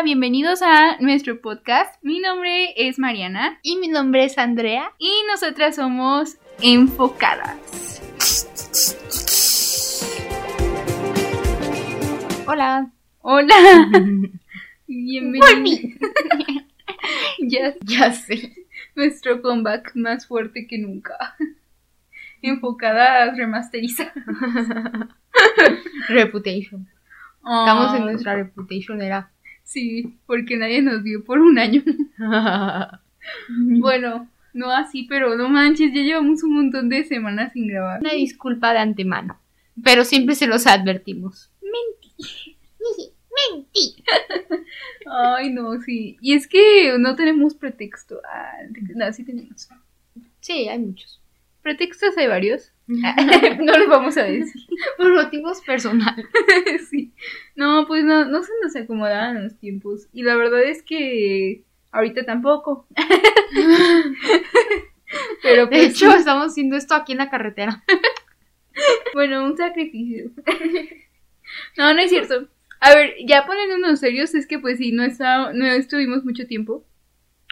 [0.00, 1.94] Hola, bienvenidos a nuestro podcast.
[2.02, 4.92] Mi nombre es Mariana Y mi nombre es Andrea.
[4.98, 8.00] y nosotras somos enfocadas.
[12.46, 12.90] Hola.
[13.20, 13.54] Hola,
[14.86, 16.00] bienvenidos.
[17.40, 18.54] ya Ya sé.
[18.94, 21.36] nuestro comeback más fuerte que nunca.
[22.40, 24.14] Enfocadas remasterizadas.
[26.08, 26.88] Reputation.
[27.42, 29.30] Estamos en nuestra reputation era.
[29.70, 31.82] Sí, porque nadie nos vio por un año.
[33.48, 38.00] Bueno, no así, pero no manches, ya llevamos un montón de semanas sin grabar.
[38.00, 39.38] Una disculpa de antemano.
[39.84, 41.50] Pero siempre se los advertimos.
[43.52, 44.02] Mentí.
[45.06, 46.16] Ay, no, sí.
[46.22, 48.20] Y es que no tenemos pretexto.
[48.24, 48.52] Ah,
[48.94, 49.68] no, sí tenemos.
[50.40, 51.19] Sí, hay muchos.
[51.62, 52.72] Pretextos hay varios.
[52.86, 54.62] no los vamos a decir.
[54.96, 56.26] Por motivos personales.
[56.90, 57.12] sí.
[57.54, 60.08] No, pues no, no se nos acomodaban los tiempos.
[60.12, 62.86] Y la verdad es que ahorita tampoco.
[65.42, 67.82] Pero De pues, hecho, estamos haciendo esto aquí en la carretera.
[69.14, 70.30] bueno, un sacrificio.
[71.76, 72.48] no, no es cierto.
[72.80, 76.86] A ver, ya poniéndonos serios, es que pues sí, no, está, no estuvimos mucho tiempo.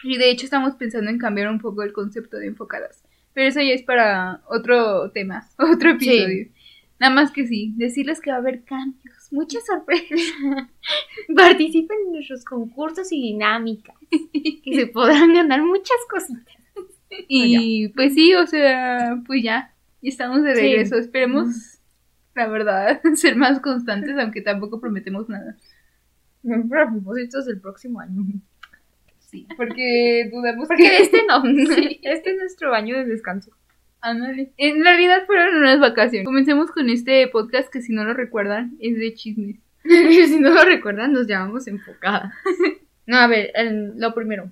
[0.03, 3.05] Y de hecho estamos pensando en cambiar un poco el concepto de enfocadas.
[3.35, 6.49] Pero eso ya es para otro tema, otro episodio.
[7.01, 10.19] Nada más que sí, decirles que va a haber cambios, muchas sorpresas.
[11.37, 13.95] Participen en nuestros concursos y dinámicas.
[14.65, 16.45] Que se podrán ganar muchas cositas.
[17.27, 20.61] Y pues sí, o sea, pues ya, estamos de Sí.
[20.61, 20.97] regreso.
[20.97, 21.79] Esperemos,
[22.35, 25.57] la verdad, ser más constantes, aunque tampoco prometemos nada.
[26.69, 28.25] Para propósitos del próximo año.
[29.31, 31.03] Sí, porque dudamos Porque que...
[31.03, 31.43] este no.
[32.03, 33.51] Este es nuestro baño de descanso.
[34.01, 34.53] Ándale.
[34.57, 36.25] En realidad fueron unas vacaciones.
[36.25, 39.57] Comencemos con este podcast que si no lo recuerdan es de chismes.
[39.85, 42.33] si no lo recuerdan, nos llamamos enfocada.
[43.07, 44.51] No, a ver, el- lo primero.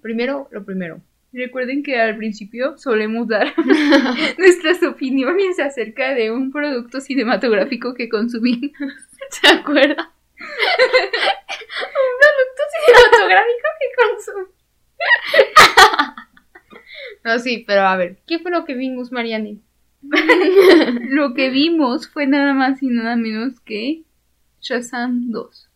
[0.00, 1.00] Primero, lo primero.
[1.32, 3.52] Recuerden que al principio solemos dar
[4.38, 8.72] nuestras opiniones acerca de un producto cinematográfico que consumimos.
[9.30, 10.12] ¿Se acuerda?
[10.40, 10.46] un
[12.20, 14.46] producto cinematográfico que consume.
[17.28, 19.60] No, sí, pero a ver, ¿qué fue lo que vimos, Mariani?
[21.10, 24.02] Lo que vimos fue nada más y nada menos que
[24.60, 25.68] Shazam 2.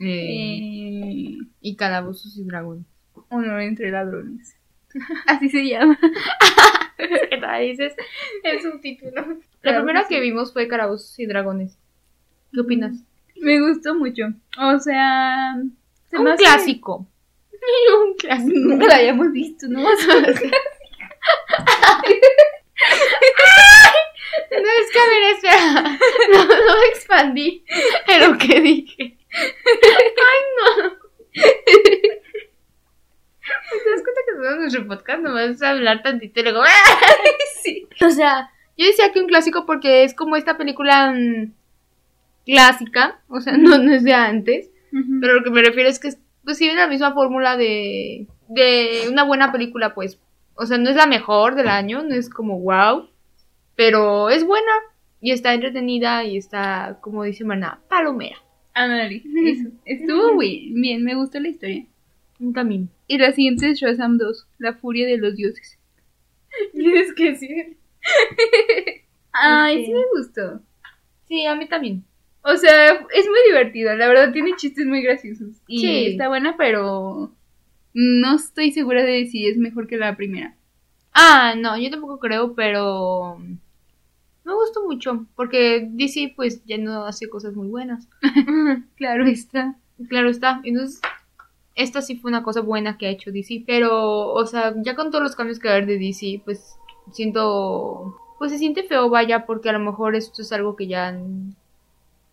[0.00, 2.84] Eh, y calabozos y dragones.
[3.30, 4.56] honor entre ladrones.
[5.26, 5.98] Así se llama.
[6.98, 7.94] ¿Qué tal dices
[8.44, 9.38] el subtítulo?
[9.62, 11.78] La primera que que vimos fue calabozos y dragones.
[12.52, 13.02] ¿Qué opinas?
[13.40, 14.24] Me gustó mucho.
[14.58, 15.56] O sea,
[16.10, 17.06] se me Un hace- clásico.
[18.04, 18.58] un clásico.
[18.58, 19.80] Nunca la habíamos visto, ¿no?
[24.50, 25.98] No, es que a ver, espera.
[26.32, 27.64] No, no expandí
[28.06, 29.18] en lo que dije.
[29.32, 30.96] Ay, no.
[33.70, 36.62] ¿Te das cuenta que todo nuestro podcast nomás es hablar tantito y luego...
[37.62, 37.86] sí.
[38.04, 41.52] O sea, yo decía que un clásico porque es como esta película mm,
[42.44, 44.70] clásica, o sea, no, no es de antes,
[45.20, 49.08] pero lo que me refiero es que es, pues sigue la misma fórmula de, de
[49.10, 50.18] una buena película, pues.
[50.56, 53.08] O sea, no es la mejor del año, no es como wow,
[53.74, 54.72] pero es buena
[55.20, 58.36] y está entretenida y está, como dice Maná, palomera.
[58.74, 59.68] Ándale, eso.
[59.84, 61.84] Estuvo muy bien, me gustó la historia.
[62.38, 62.88] Un camino.
[63.06, 65.78] Y la siguiente es Shazam 2, La furia de los dioses.
[66.72, 67.76] Tienes que decir.
[69.32, 70.60] Ay, sí me gustó.
[71.28, 72.04] Sí, a mí también.
[72.42, 75.56] O sea, es muy divertida, la verdad tiene chistes muy graciosos.
[75.66, 76.06] Y Sí.
[76.12, 77.32] está buena, pero
[77.98, 80.54] no estoy segura de si es mejor que la primera.
[81.14, 83.38] Ah, no, yo tampoco creo, pero
[84.44, 88.06] me gustó mucho porque DC pues ya no hace cosas muy buenas.
[88.96, 89.76] Claro está.
[90.10, 90.60] Claro está.
[90.64, 91.00] Entonces,
[91.74, 93.64] esta sí fue una cosa buena que ha hecho DC.
[93.66, 96.76] Pero, o sea, ya con todos los cambios que va a haber de DC, pues
[97.12, 98.14] siento.
[98.38, 101.18] Pues se siente feo, vaya, porque a lo mejor esto es algo que ya.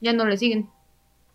[0.02, 0.68] Ya no le siguen.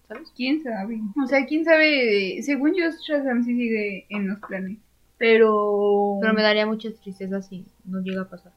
[0.09, 0.33] ¿Sabes?
[0.35, 1.01] ¿Quién sabe?
[1.23, 2.41] O sea, quién sabe.
[2.43, 4.79] Según yo, Shazam sí sigue en los planes.
[5.19, 6.19] Pero.
[6.21, 8.53] Pero me daría mucha tristeza si no llega a pasar.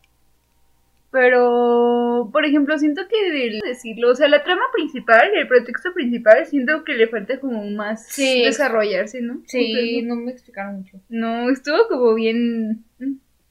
[1.11, 6.45] Pero, por ejemplo, siento que de decirlo, o sea, la trama principal, el pretexto principal,
[6.45, 8.43] siento que le falta como más Sí.
[8.45, 9.33] desarrollarse, ¿no?
[9.33, 11.01] Entonces, no me explicaron mucho.
[11.09, 12.85] no, estuvo como bien.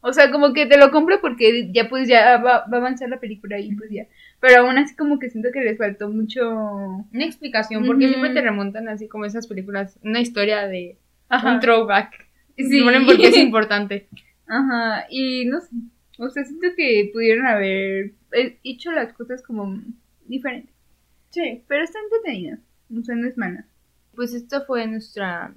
[0.01, 3.11] O sea, como que te lo compro porque ya pues ya va, va a avanzar
[3.11, 4.07] la película y pues ya.
[4.41, 6.49] Pero aún así como que siento que les faltó mucho.
[6.51, 10.99] Una explicación, porque siempre te remontan así como esas películas, una historia de
[11.29, 11.55] Ajá.
[11.55, 12.27] un throwback.
[12.57, 12.83] Sí.
[12.83, 14.09] ponen porque es importante.
[14.47, 15.07] Ajá.
[15.11, 15.69] Y no sé.
[16.19, 19.81] O sea, siento que pudieron haber eh, hecho las cosas como
[20.27, 20.75] diferentes.
[21.31, 21.63] Sí.
[21.69, 22.59] Pero está entretenida.
[22.99, 23.65] O sea, no es mala.
[24.15, 25.55] pues esta fue nuestra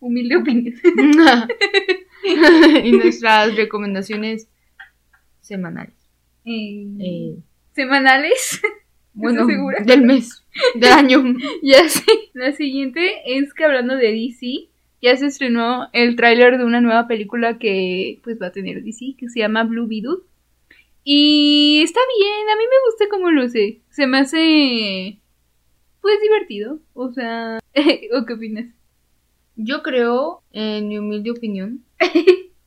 [0.00, 0.74] humilde opinión.
[2.84, 4.48] y nuestras recomendaciones
[5.40, 5.94] semanales.
[6.50, 7.36] Eh, Eh,
[7.78, 8.60] ¿Semanales?
[9.14, 9.78] bueno, segura?
[9.84, 10.44] del mes,
[10.74, 11.22] del año.
[11.62, 12.02] ya sé.
[12.34, 14.68] La siguiente es que hablando de DC,
[15.00, 19.14] ya se estrenó el tráiler de una nueva película que pues va a tener DC,
[19.16, 20.24] que se llama Blue Beetle.
[21.04, 23.78] Y está bien, a mí me gusta cómo luce.
[23.90, 25.20] Se me hace
[26.00, 26.80] pues divertido.
[26.94, 27.60] O sea,
[28.12, 28.74] ¿o qué opinas?
[29.54, 31.84] Yo creo, en mi humilde opinión,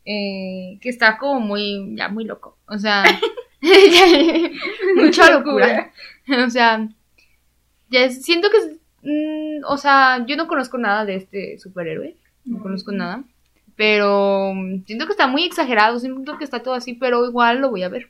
[0.05, 2.57] eh, que está como muy, ya muy loco.
[2.65, 3.03] O sea,
[4.95, 5.91] mucha locura.
[6.45, 6.87] O sea,
[7.89, 12.15] ya es- siento que, es- mm, o sea, yo no conozco nada de este superhéroe,
[12.45, 12.63] no No.
[12.63, 13.23] conozco nada,
[13.75, 17.69] pero mm, siento que está muy exagerado, siento que está todo así, pero igual lo
[17.69, 18.09] voy a ver.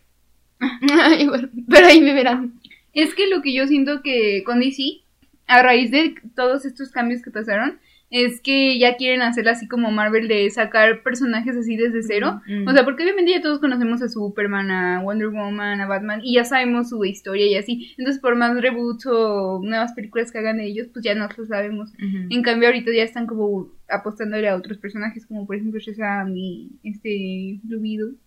[1.20, 2.54] Igual, pero ahí me verán.
[2.94, 5.02] Es que lo que yo siento que con DC,
[5.48, 7.80] a raíz de todos estos cambios que pasaron,
[8.12, 12.42] es que ya quieren hacer así como Marvel de sacar personajes así desde cero.
[12.46, 12.68] Mm.
[12.68, 16.36] O sea, porque obviamente ya todos conocemos a Superman, a Wonder Woman, a Batman y
[16.36, 17.94] ya sabemos su historia y así.
[17.98, 21.46] Entonces, por más reboots o nuevas películas que hagan de ellos, pues ya no lo
[21.46, 21.92] sabemos.
[22.30, 26.70] En cambio, ahorita ya están como apostándole a otros personajes, como por ejemplo Shazam y
[26.84, 28.18] este Blue Beetle.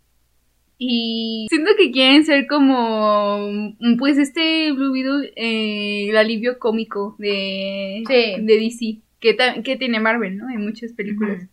[0.76, 8.02] Y siento que quieren ser como, pues este Blue Beetle, eh, el alivio cómico de,
[8.08, 8.42] Sí.
[8.42, 10.50] de DC, que, que tiene Marvel, ¿no?
[10.50, 11.46] En muchas películas.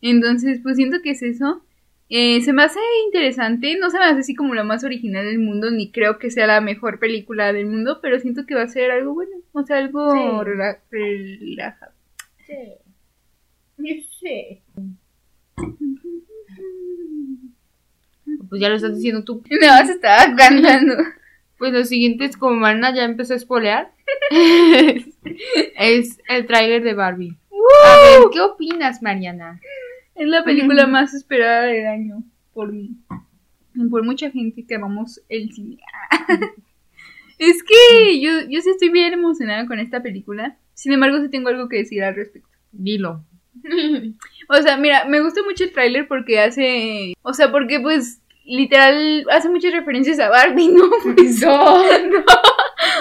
[0.00, 1.62] Entonces, pues siento que es eso.
[2.10, 5.40] Eh, se me hace interesante, no se me hace así como la más original del
[5.40, 8.68] mundo, ni creo que sea la mejor película del mundo, pero siento que va a
[8.68, 10.18] ser algo bueno, o sea, algo Sí.
[10.18, 11.92] rela- relajado.
[12.46, 12.54] Sí.
[14.20, 14.62] Sé.
[18.48, 19.42] Pues ya lo estás diciendo tú.
[19.50, 20.94] Me vas a estar cantando.
[21.58, 23.92] Pues lo siguiente es como Marina ya empezó a espolear.
[24.30, 27.36] es el tráiler de Barbie.
[27.84, 29.60] A ver, ¿qué opinas, Mariana?
[30.14, 32.22] Es la película más esperada del año
[32.52, 32.96] por mí.
[33.74, 35.78] Y por mucha gente que amamos el cine.
[37.38, 40.56] es que yo, yo sí estoy bien emocionada con esta película.
[40.74, 42.48] Sin embargo, sí tengo algo que decir al respecto.
[42.72, 43.24] Dilo.
[44.50, 47.12] O sea, mira, me gusta mucho el tráiler porque hace...
[47.20, 50.88] O sea, porque pues literal hace muchas referencias a Barbie, ¿no?
[50.88, 51.84] No.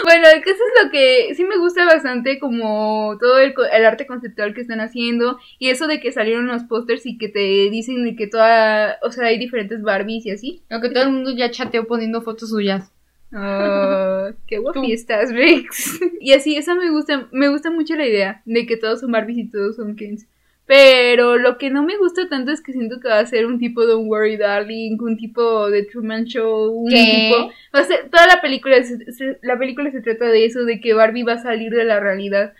[0.03, 4.05] Bueno, el caso es lo que sí me gusta bastante como todo el, el arte
[4.05, 8.03] conceptual que están haciendo y eso de que salieron los pósters y que te dicen
[8.03, 10.61] de que toda, o sea, hay diferentes Barbies y así.
[10.69, 12.91] Aunque todo el mundo ya chateó poniendo fotos suyas.
[13.33, 15.99] Oh, qué guapi estás, Rex.
[16.21, 19.37] Y así, esa me gusta, me gusta mucho la idea de que todos son Barbies
[19.37, 20.27] y todos son Kens.
[20.67, 23.57] Pero lo que no me gusta tanto es que siento que va a ser un
[23.57, 27.29] tipo Don't Worry Darling, un tipo de Truman Show, un ¿Qué?
[27.31, 27.51] tipo...
[27.73, 30.93] Va a ser, toda la película, se- la película se trata de eso, de que
[30.93, 32.53] Barbie va a salir de la realidad,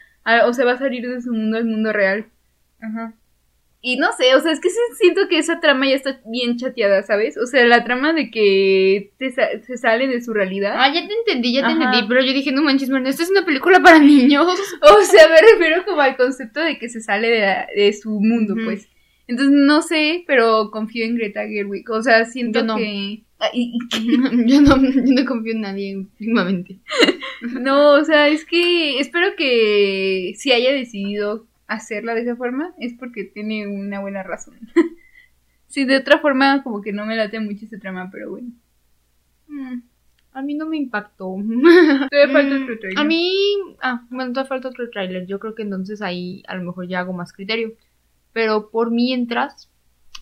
[0.46, 2.28] o sea, va a salir de su mundo al mundo real.
[2.82, 3.14] Ajá.
[3.80, 4.70] Y no sé, o sea, es que
[5.00, 7.38] siento que esa trama ya está bien chateada, ¿sabes?
[7.38, 10.74] O sea, la trama de que te sa- se sale de su realidad.
[10.78, 11.84] Ah, ya te entendí, ya te Ajá.
[11.84, 12.08] entendí.
[12.08, 14.48] Pero yo dije, no manches, Marina, esta es una película para niños.
[14.82, 18.10] O sea, me refiero como al concepto de que se sale de, la- de su
[18.20, 18.88] mundo, pues.
[19.28, 21.90] Entonces, no sé, pero confío en Greta Gerwig.
[21.92, 22.76] O sea, siento Yo no.
[22.78, 23.22] que...
[23.40, 26.78] Ah, yo, no, yo no confío en nadie últimamente.
[27.62, 32.94] no, o sea, es que espero que si haya decidido hacerla de esa forma, es
[32.94, 34.56] porque tiene una buena razón.
[35.68, 38.50] sí, de otra forma, como que no me late mucho esa trama, pero bueno.
[39.48, 39.82] Mm,
[40.34, 41.36] A mí no me impactó.
[42.10, 43.00] Todavía falta Mm, otro trailer.
[43.00, 43.32] A mí,
[43.82, 45.26] ah, bueno, todavía falta otro tráiler.
[45.26, 47.74] Yo creo que entonces ahí a lo mejor ya hago más criterio.
[48.34, 49.70] Pero por mientras,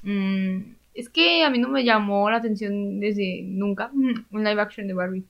[0.03, 0.57] mm,
[0.93, 4.93] es que a mí no me llamó la atención desde nunca un live action de
[4.93, 5.25] Barbie.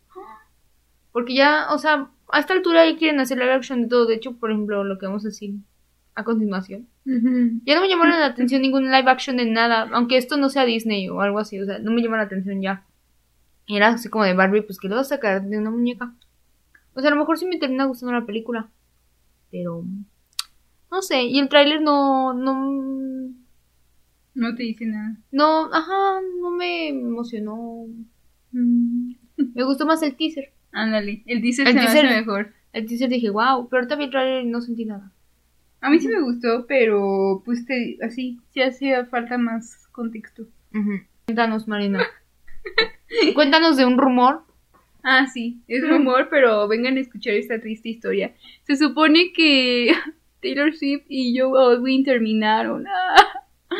[1.12, 4.06] Porque ya, o sea, a esta altura ya quieren hacer live action de todo.
[4.06, 5.56] De hecho, por ejemplo, lo que vamos a decir
[6.16, 6.88] a continuación.
[7.06, 10.66] Ya no me llamaron la atención ningún live action de nada, aunque esto no sea
[10.66, 12.84] Disney o algo así, o sea, no me llama la atención ya.
[13.68, 16.14] Era así como de Barbie, pues que lo vas a sacar de una muñeca.
[16.94, 18.70] O sea, a lo mejor sí me termina gustando la película,
[19.52, 19.84] pero
[20.92, 23.34] no sé, y el tráiler no no
[24.36, 25.18] No te dice nada.
[25.32, 27.88] no, ajá, no me emocionó.
[28.52, 30.54] Me gustó más el teaser.
[30.72, 32.54] Ándale, el teaser El se me hace teaser- mejor.
[32.74, 35.12] El teaser dije, wow, pero también el tráiler no sentí nada.
[35.86, 40.46] A mí sí me gustó, pero pues te, así, sí hacía falta más contexto.
[41.26, 42.04] Cuéntanos, Marina.
[43.36, 44.44] Cuéntanos de un rumor.
[45.04, 48.34] Ah, sí, es rumor, pero vengan a escuchar esta triste historia.
[48.64, 49.94] Se supone que
[50.42, 52.86] Taylor Swift y Joe Alwyn terminaron.
[52.88, 53.16] Ah.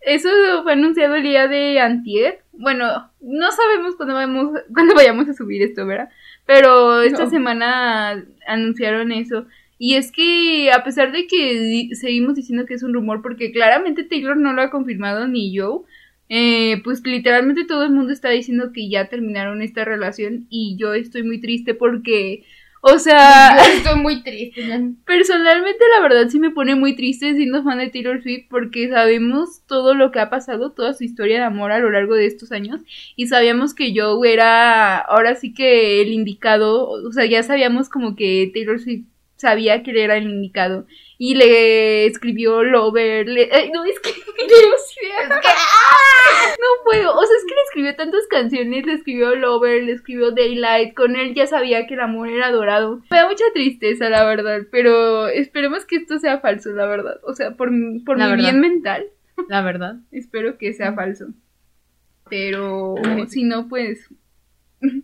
[0.00, 0.28] Eso
[0.62, 2.40] fue anunciado el día de antier.
[2.52, 6.08] Bueno, no sabemos cuándo vamos, cuándo vayamos a subir esto, ¿verdad?
[6.46, 7.30] Pero esta No.
[7.30, 9.46] semana anunciaron eso.
[9.84, 14.04] Y es que a pesar de que seguimos diciendo que es un rumor, porque claramente
[14.04, 15.82] Taylor no lo ha confirmado ni yo,
[16.28, 20.94] eh, pues literalmente todo el mundo está diciendo que ya terminaron esta relación y yo
[20.94, 22.44] estoy muy triste porque,
[22.80, 24.64] o sea, Yo estoy muy triste.
[24.68, 24.94] ¿no?
[25.04, 29.62] personalmente la verdad sí me pone muy triste siendo fan de Taylor Swift porque sabemos
[29.66, 32.52] todo lo que ha pasado, toda su historia de amor a lo largo de estos
[32.52, 32.80] años
[33.16, 38.14] y sabíamos que Joe era ahora sí que el indicado, o sea, ya sabíamos como
[38.14, 39.06] que Taylor Swift
[39.42, 40.86] sabía que él era el indicado
[41.18, 44.10] y le escribió Lover, le- ay, no es que
[44.50, 44.56] yo
[44.88, 45.06] sí-
[46.60, 50.30] no puedo, o sea, es que le escribió tantas canciones, le escribió Lover, le escribió
[50.30, 53.02] Daylight, con él ya sabía que el amor era dorado.
[53.10, 57.18] Me da mucha tristeza, la verdad, pero esperemos que esto sea falso, la verdad.
[57.24, 58.44] O sea, por, mi- por La mi verdad.
[58.44, 59.06] bien mental,
[59.48, 59.96] La verdad.
[60.10, 61.26] espero que sea falso.
[62.30, 62.94] Pero
[63.28, 64.08] si no, pues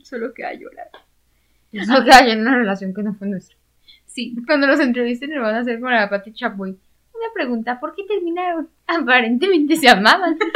[0.03, 0.89] solo queda llorar.
[1.73, 3.57] Eso que hay en una relación que no fue nuestra.
[4.19, 6.71] Sí, Cuando los entrevisten le van a hacer con la Patti Chapoy.
[6.71, 8.69] Una pregunta, ¿por qué terminaron?
[8.89, 10.37] Aparentemente se amaban.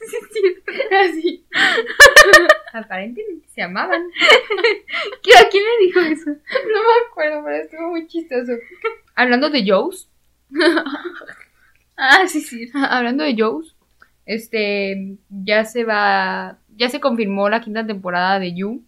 [0.00, 0.40] sí, sí.
[1.02, 1.44] Así.
[2.72, 4.02] Aparentemente se amaban.
[5.22, 6.30] ¿Qué- ¿A quién le dijo eso?
[6.30, 6.36] No
[6.82, 8.52] me acuerdo, pero estuvo muy chistoso.
[9.14, 10.08] Hablando de Joes,
[11.98, 12.70] Ah, sí, sí.
[12.74, 13.74] hablando de Joes,
[14.24, 18.82] este, ya se va, ya se confirmó la quinta temporada de You,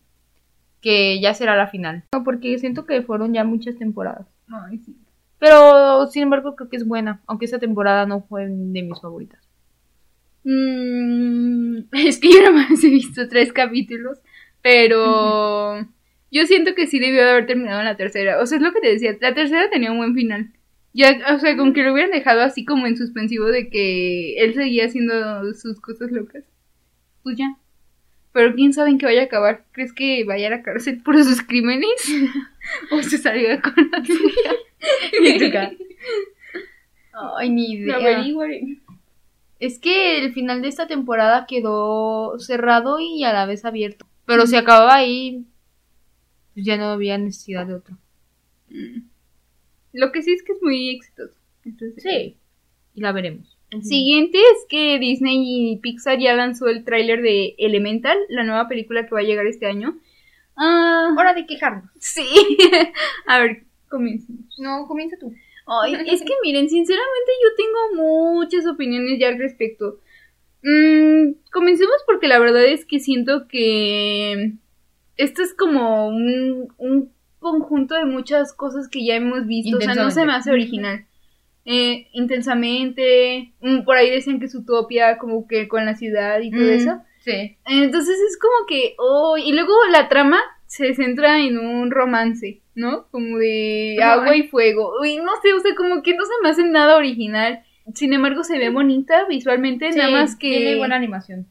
[0.80, 2.04] que ya será la final.
[2.12, 4.26] No, porque siento que fueron ya muchas temporadas.
[4.48, 4.96] Ay, sí.
[5.38, 9.40] Pero, sin embargo, creo que es buena, aunque esta temporada no fue de mis favoritas.
[10.44, 14.18] Mm, es que yo nomás he visto tres capítulos,
[14.62, 15.86] pero
[16.30, 18.40] yo siento que sí debió de haber terminado en la tercera.
[18.40, 20.52] O sea, es lo que te decía, la tercera tenía un buen final.
[20.92, 24.54] Ya, o sea, con que lo hubieran dejado así como en suspensivo de que él
[24.54, 26.44] seguía haciendo sus cosas locas.
[27.22, 27.56] Pues ya.
[28.32, 29.64] Pero quién sabe en qué vaya a acabar.
[29.72, 31.90] ¿Crees que vaya a la cárcel por sus crímenes?
[32.90, 34.54] ¿O se salga con la suya?
[37.36, 37.98] Ay, ni idea.
[39.58, 44.06] Es que el final de esta temporada quedó cerrado y a la vez abierto.
[44.24, 45.44] Pero si acababa ahí,
[46.54, 47.98] pues ya no había necesidad de otro.
[48.70, 49.02] Mm.
[49.92, 51.38] Lo que sí es que es muy exitoso.
[51.64, 52.36] Entonces, Sí.
[52.94, 53.58] Y la veremos.
[53.82, 59.06] Siguiente es que Disney y Pixar ya lanzó el tráiler de Elemental, la nueva película
[59.06, 59.96] que va a llegar este año.
[60.56, 61.90] Ah, Hora de quejarnos.
[61.98, 62.26] sí.
[63.26, 64.44] a ver, comencemos.
[64.58, 65.32] No, comienza tú.
[65.66, 68.02] Ay, es que miren, sinceramente yo tengo
[68.34, 70.00] muchas opiniones ya al respecto.
[70.62, 74.54] Mm, comencemos porque la verdad es que siento que
[75.16, 79.78] esto es como un, un conjunto de muchas cosas que ya hemos visto.
[79.78, 81.06] O sea, no se me hace original.
[81.64, 86.50] Eh, intensamente, mm, por ahí decían que es utopia, como que con la ciudad y
[86.50, 86.70] todo Mm.
[86.70, 87.02] eso.
[87.20, 87.56] Sí.
[87.66, 93.08] Entonces es como que, oh, y luego la trama se centra en un romance, ¿no?
[93.10, 94.92] Como de agua y fuego.
[95.02, 97.62] Uy, no sé, o sea, como que no se me hace nada original.
[97.94, 100.48] Sin embargo, se ve bonita visualmente, nada más que...
[100.48, 101.46] Tiene buena animación.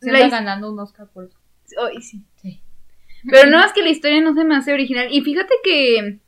[0.00, 1.38] Se La está ganando un Oscar por eso.
[2.00, 2.60] Sí.
[3.28, 5.08] Pero nada más que la historia no se me hace original.
[5.10, 6.18] Y fíjate que,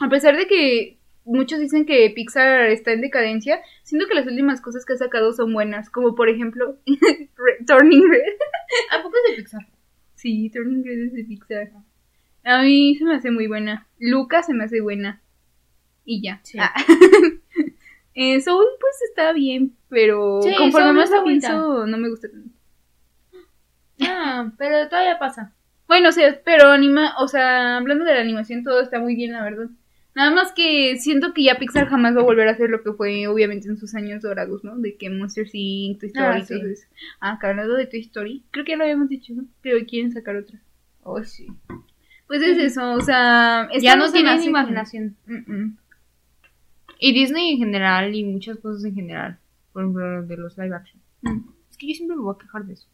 [0.00, 0.98] a pesar de que
[1.30, 5.32] muchos dicen que Pixar está en decadencia, siento que las últimas cosas que ha sacado
[5.32, 5.90] son buenas.
[5.90, 6.78] Como por ejemplo,
[7.66, 8.36] Turning Red.
[8.90, 9.66] ¿A poco es de Pixar?
[10.14, 11.70] Sí, Turning Red es de Pixar.
[12.44, 13.86] A mí se me hace muy buena.
[13.98, 15.22] Luca se me hace buena.
[16.04, 16.40] Y ya.
[16.42, 16.58] Sí.
[16.60, 16.74] Ah.
[18.14, 22.50] eh, Soul, pues está bien, pero Sí, conforme más la pienso, no me gusta tanto.
[24.02, 25.52] Ah, pero todavía pasa.
[25.86, 29.32] Bueno, o sea, pero anima, o sea, hablando de la animación, todo está muy bien,
[29.32, 29.66] la verdad.
[30.14, 32.92] Nada más que siento que ya Pixar jamás va a volver a hacer lo que
[32.92, 34.76] fue, obviamente, en sus años dorados, ¿no?
[34.76, 36.62] De que Monster Inc., Toy Story, Ah, sí.
[37.20, 39.44] Ah, hablando de Toy Story, creo que ya lo habíamos dicho, ¿no?
[39.64, 40.58] Hoy quieren sacar otra.
[41.02, 41.46] Oh, sí.
[42.26, 43.68] Pues es eso, o sea...
[43.80, 45.16] Ya no tienen imaginación.
[45.26, 45.78] Mm, mm.
[47.00, 49.38] Y Disney en general y muchas cosas en general.
[49.72, 51.00] Por ejemplo, de los live action.
[51.22, 51.40] Mm.
[51.70, 52.88] Es que yo siempre me voy a quejar de eso.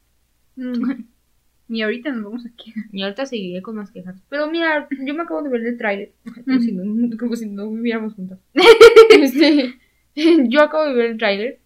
[1.69, 2.73] Y ahorita nos vamos aquí.
[2.93, 4.17] Y ahorita seguiré con más quejas.
[4.29, 6.13] Pero mira, yo me acabo de ver el tráiler.
[6.45, 8.39] Como, si no, como si no viviéramos juntas.
[9.11, 9.79] Este,
[10.49, 11.61] yo acabo de ver el tráiler.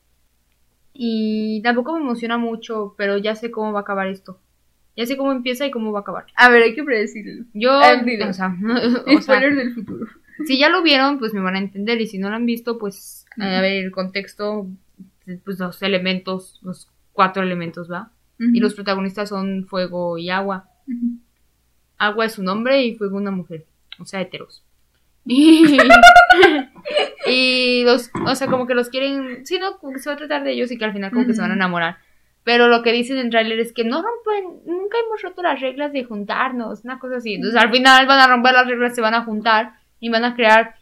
[0.92, 4.40] Y tampoco me emociona mucho, pero ya sé cómo va a acabar esto.
[4.96, 6.26] Ya sé cómo empieza y cómo va a acabar.
[6.36, 7.44] A ver, hay que predecirlo.
[7.54, 8.28] Yo, dilo.
[8.28, 8.54] o sea,
[9.06, 10.06] o sea, del futuro.
[10.46, 12.00] si ya lo vieron, pues me van a entender.
[12.00, 14.66] Y si no lo han visto, pues a ver el contexto,
[15.44, 18.12] pues los elementos, los cuatro elementos, ¿va?
[18.40, 20.68] Y los protagonistas son fuego y agua.
[21.98, 23.66] Agua es un hombre y fuego una mujer.
[23.98, 24.64] O sea, heteros.
[25.26, 25.76] Y,
[27.26, 30.18] y los, o sea, como que los quieren, sí, no, como que se va a
[30.18, 31.98] tratar de ellos y que al final como que se van a enamorar.
[32.42, 35.60] Pero lo que dicen en el tráiler es que no rompen, nunca hemos roto las
[35.60, 37.34] reglas de juntarnos, una cosa así.
[37.34, 40.34] Entonces al final van a romper las reglas, se van a juntar y van a
[40.34, 40.76] crear,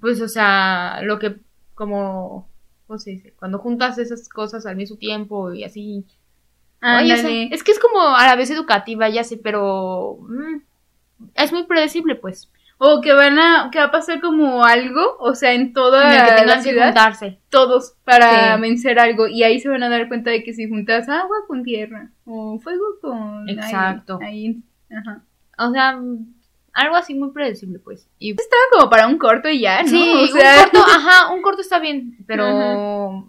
[0.00, 1.36] pues, o sea, lo que
[1.74, 2.48] como,
[2.88, 3.32] ¿cómo se dice?
[3.38, 6.04] Cuando juntas esas cosas al mismo tiempo y así.
[6.80, 7.48] Oye, sea, Ándale.
[7.54, 10.60] es que es como a la vez educativa, ya sé, pero mm,
[11.34, 12.50] es muy predecible, pues.
[12.80, 16.20] O que van a, que va a pasar como algo, o sea, en toda En
[16.20, 17.38] el que la tengan que ciudad, juntarse.
[17.48, 18.60] todos para Sí.
[18.60, 19.26] vencer algo.
[19.26, 22.60] Y ahí se van a dar cuenta de que si juntas agua con tierra, o
[22.60, 24.20] fuego con aire, Exacto.
[24.22, 24.62] ahí,
[24.96, 25.22] ajá.
[25.58, 26.34] O sea, mm,
[26.74, 28.06] algo así muy predecible, pues.
[28.20, 29.88] Y Estaba como para un corto y ya, ¿no?
[29.88, 33.26] Sí, o sea, un corto, ajá, un corto está bien, pero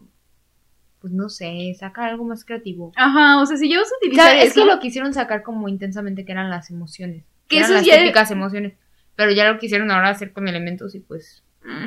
[1.01, 2.91] pues no sé, saca algo más creativo.
[2.95, 5.43] ajá, o sea, si vas a O utilizar sea, es eso, que lo quisieron sacar
[5.43, 7.23] como intensamente que eran las emociones.
[7.47, 8.73] Que Que eran las ya- típicas emociones.
[9.15, 11.43] Pero ya lo quisieron ahora hacer con elementos y pues.
[11.63, 11.85] mm.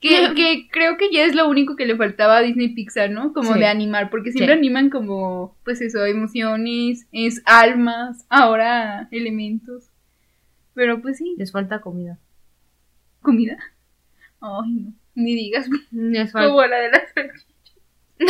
[0.00, 3.32] que, que creo que ya es lo único que le faltaba a Disney Pixar, ¿no?
[3.32, 3.58] Como Sí.
[3.58, 4.58] de animar, porque siempre Sí.
[4.58, 9.88] animan como, pues eso, emociones, es almas, ahora elementos.
[10.74, 12.18] Pero pues sí, Les falta comida.
[13.22, 13.56] comida.
[14.40, 17.14] Ay, no, ni digas Les falta- como la de las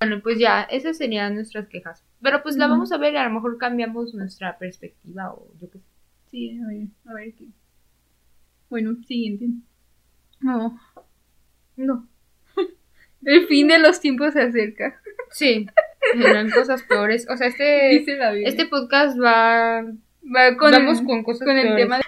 [0.00, 2.02] Bueno, pues ya, esas serían nuestras quejas.
[2.20, 5.70] Pero pues la vamos a ver y a lo mejor cambiamos nuestra perspectiva o yo
[5.70, 5.84] qué sé.
[6.28, 7.44] Sí, a ver, a ver qué.
[8.68, 9.46] Bueno, siguiente.
[10.40, 10.76] No,
[11.76, 12.08] No.
[13.24, 15.00] el fin de los tiempos se acerca.
[15.30, 15.68] Sí,
[16.16, 17.28] eran cosas peores.
[17.30, 17.96] O sea, este,
[18.44, 19.84] este podcast va
[20.24, 21.84] Va con, Vamos con cosas con el peores.
[21.84, 22.00] tema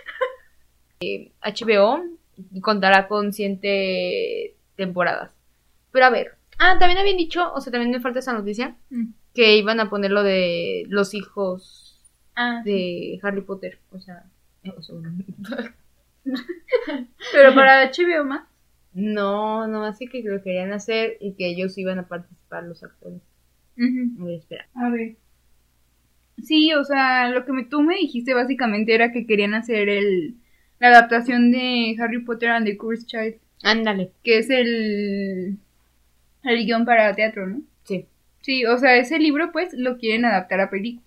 [1.00, 1.32] de...
[1.42, 2.04] HBO
[2.52, 5.33] y contará con siete temporadas.
[5.93, 6.33] Pero a ver.
[6.59, 9.07] Ah, también habían dicho, o sea, también me falta esa noticia, Mm.
[9.35, 12.00] que iban a poner lo de los hijos
[12.37, 13.78] Ah, de Harry Potter.
[13.90, 14.25] O sea,
[14.64, 15.12] eh, o sea, bueno.
[17.33, 18.45] pero para HBO más.
[18.93, 23.21] no, no, así que lo querían hacer y que ellos iban a participar los actores.
[23.76, 24.23] Ujú.
[24.23, 24.66] A ver, espera.
[24.76, 25.16] A ver.
[26.43, 30.37] Sí, o sea, lo que me, tú me dijiste básicamente era que querían hacer el
[30.81, 34.11] la adaptación de Harry Potter and the Cursed Child, Ándale.
[34.23, 35.57] que es el
[36.42, 37.62] el guion para teatro, ¿no?
[37.85, 38.07] Sí.
[38.42, 41.05] Sí, o sea, ese libro pues lo quieren adaptar a película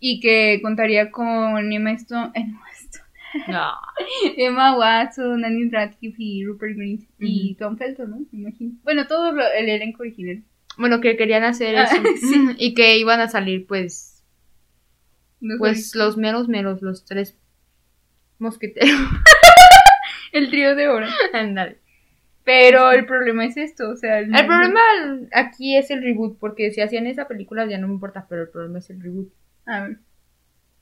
[0.00, 3.04] y que contaría con Emma Stone, Emma, Stone-
[3.48, 3.70] No.
[4.36, 8.16] Emma Watson, Annie Radcliffe y Rupert Grint y Tom Felton, ¿no?
[8.32, 8.72] Me imagino.
[8.82, 10.42] Bueno, todo lo- el elenco original.
[10.78, 12.02] Bueno, que querían hacer Ah, eso.
[12.20, 12.34] sí.
[12.58, 14.22] Y que iban a salir, pues,
[15.40, 17.36] No pues los meros meros, los tres
[18.38, 18.90] mosqueteros.
[20.38, 21.06] El trío de oro.
[21.32, 21.78] Ándale.
[22.44, 24.80] Pero el problema es esto, o sea, El problema
[25.32, 28.48] aquí es el reboot, porque si hacían esa película ya no me importa, pero el
[28.50, 29.28] problema es el reboot.
[29.66, 29.96] A ver.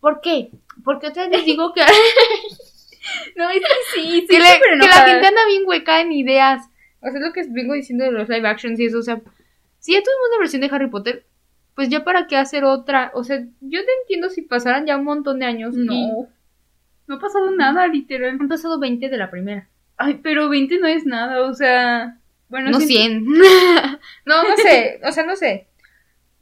[0.00, 0.50] ¿Por qué?
[0.84, 1.80] Porque otra vez les digo que,
[3.36, 6.62] No, es que sí, sí, que, le- que la gente anda bien hueca en ideas.
[7.00, 8.98] O sea, es lo que vengo diciendo de los live actions y eso.
[8.98, 9.20] O sea,
[9.78, 11.26] si ya tuvimos una versión de Harry Potter,
[11.74, 13.10] pues ya para qué hacer otra.
[13.14, 15.74] O sea, yo te entiendo si pasaran ya un montón de años.
[15.76, 16.08] y
[17.06, 17.16] No.
[17.16, 18.36] Ha pasado nada, literal.
[18.40, 19.68] han pasado 20 de la primera.
[19.96, 22.18] Ay, pero 20 no es nada, o sea.
[22.48, 23.24] Bueno, No sí- 100.
[24.26, 25.00] no, no sé.
[25.06, 25.66] O sea, no sé.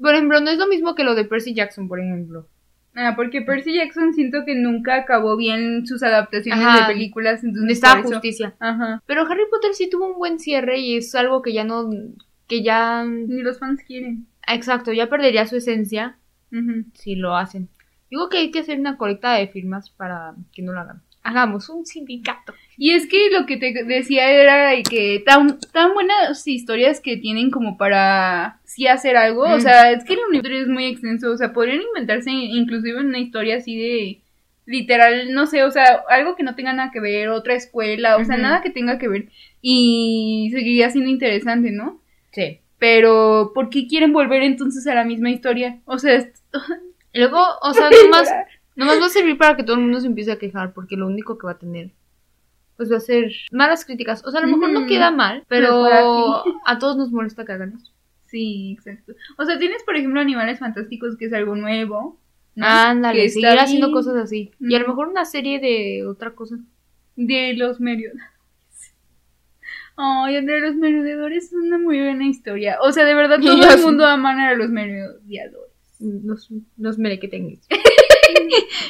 [0.01, 2.49] Por ejemplo, no es lo mismo que lo de Percy Jackson, por ejemplo.
[2.95, 6.87] Ah, porque Percy Jackson siento que nunca acabó bien sus adaptaciones Ajá.
[6.89, 8.55] de películas, entonces Estaba justicia.
[8.59, 9.03] Ajá.
[9.07, 11.89] Pero Harry Potter sí tuvo un buen cierre y es algo que ya no.
[12.49, 13.05] que ya.
[13.05, 14.27] Ni los fans quieren.
[14.47, 16.17] Exacto, ya perdería su esencia
[16.95, 17.69] si lo hacen.
[18.13, 21.01] Digo que hay que hacer una colecta de firmas para que no lo hagan.
[21.23, 22.53] Hagamos un sindicato.
[22.77, 27.51] Y es que lo que te decía era que tan, tan buenas historias que tienen
[27.51, 29.45] como para sí hacer algo.
[29.45, 29.61] O Mm.
[29.63, 31.31] sea, es que el universo es muy extenso.
[31.33, 34.21] O sea, podrían inventarse inclusive una historia así de
[34.67, 38.25] literal, no sé, o sea, algo que no tenga nada que ver, otra escuela, o
[38.27, 39.29] sea, nada que tenga que ver.
[39.63, 42.03] Y seguiría siendo interesante, ¿no?
[42.33, 42.59] Sí.
[42.79, 45.81] Pero, ¿por qué quieren volver entonces a la misma historia?
[45.87, 46.29] O sea,
[47.15, 48.29] luego, o sea, nomás,
[48.77, 51.07] nomás va a servir para que todo el mundo se empiece a quejar, porque lo
[51.07, 51.91] único que va a tener,
[52.77, 54.25] pues va a ser malas críticas.
[54.25, 55.87] O sea, a lo mejor no queda mal, Pero
[56.67, 57.93] a todos nos molesta que hagan eso.
[58.27, 59.13] Sí, exacto.
[59.37, 62.19] O sea, tienes, por ejemplo, Animales Fantásticos, que es algo nuevo.
[62.55, 62.67] ¿no?
[62.67, 64.53] Ándale, Que seguir haciendo cosas así.
[64.59, 66.57] Y a lo mejor una serie de otra cosa.
[67.15, 68.33] De los merodeadores.
[69.97, 72.79] Ay, Andrea, los merodeadores es una muy buena historia.
[72.81, 75.72] O sea, de verdad, todo el mundo ama a los merodeadores.
[76.03, 77.67] Los, los merequetengues.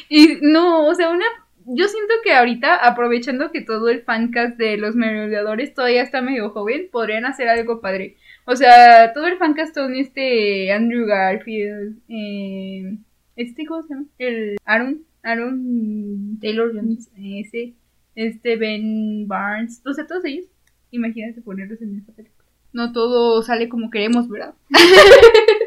[0.09, 1.25] Y no, o sea, una.
[1.65, 6.51] Yo siento que ahorita, aprovechando que todo el fancast de los merodeadores todavía está medio
[6.51, 8.17] joven, podrían hacer algo padre.
[8.45, 12.99] O sea, todo el fancast son este Andrew Garfield, eh,
[13.37, 14.07] este, ¿cómo se llama?
[14.19, 17.09] El Aaron, Aaron Taylor Jones.
[17.17, 17.75] ese,
[18.17, 20.47] este Ben Barnes, o sea, todos ellos.
[20.91, 22.45] Imagínate ponerlos en esta película.
[22.73, 24.55] no todo sale como queremos, ¿verdad?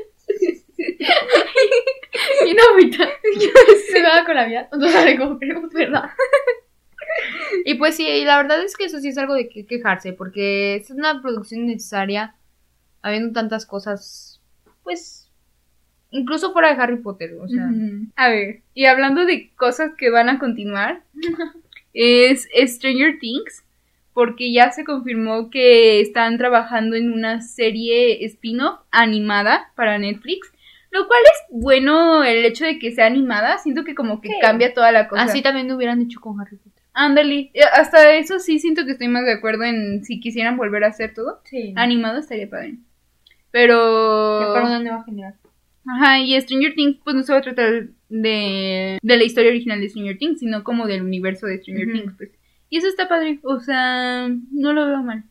[2.45, 3.09] y no, ahorita
[3.91, 6.09] se va con la vida, no sale como queremos, ¿verdad?
[7.65, 10.75] y pues sí, la verdad es que eso sí es algo de que quejarse, porque
[10.75, 12.35] es una producción necesaria,
[13.01, 14.41] habiendo tantas cosas,
[14.83, 15.31] pues,
[16.11, 17.69] incluso fuera de Harry Potter, o sea.
[18.15, 21.03] A ver, y hablando de cosas que van a continuar,
[21.93, 23.63] es Stranger Things,
[24.13, 30.51] porque ya se confirmó que están trabajando en una serie spin-off animada para Netflix,
[30.95, 34.35] lo cual es bueno el hecho de que sea animada, siento que como que Sí.
[34.41, 35.23] cambia toda la cosa.
[35.23, 36.83] Así también lo hubieran hecho con Harry Potter.
[36.93, 40.85] Ándale, eh, hasta eso sí siento que estoy más de acuerdo en si quisieran volver
[40.85, 41.41] a hacer todo.
[41.43, 41.73] Sí.
[41.75, 42.75] Animado estaría padre.
[43.51, 44.51] Pero...
[44.53, 45.51] para una nueva generación.
[45.87, 49.79] Ajá, y Stranger Things pues no se va a tratar de, de la historia original
[49.81, 51.91] de Stranger Things, sino como del universo de Stranger.
[51.91, 52.31] Things, pues.
[52.69, 55.23] Y eso está padre, o sea, no lo veo mal.